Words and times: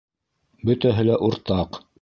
-Бөтәһе 0.69 1.07
лә 1.11 1.21
уртаҡ. 1.29 1.83